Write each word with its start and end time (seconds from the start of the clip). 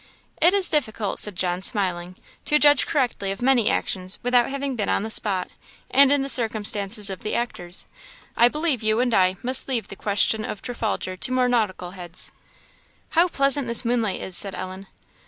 "It 0.41 0.55
is 0.55 0.67
difficult," 0.67 1.19
said 1.19 1.35
John, 1.35 1.61
smiling, 1.61 2.15
"to 2.45 2.57
judge 2.57 2.87
correctly 2.87 3.31
of 3.31 3.39
many 3.39 3.69
actions 3.69 4.17
without 4.23 4.49
having 4.49 4.75
been 4.75 4.89
on 4.89 5.03
the 5.03 5.11
spot, 5.11 5.47
and 5.91 6.11
in 6.11 6.23
the 6.23 6.27
circumstances 6.27 7.11
of 7.11 7.19
the 7.19 7.35
actors. 7.35 7.85
I 8.35 8.47
believe 8.47 8.81
you 8.81 8.99
and 8.99 9.13
I 9.13 9.35
must 9.43 9.67
leave 9.67 9.89
the 9.89 9.95
question 9.95 10.43
of 10.43 10.59
Trafalgar 10.63 11.17
to 11.17 11.31
more 11.31 11.47
nautical 11.47 11.91
heads." 11.91 12.31
"How 13.09 13.27
pleasant 13.27 13.67
this 13.67 13.85
moonlight 13.85 14.19
is!" 14.21 14.35
said 14.35 14.55
Ellen. 14.55 14.87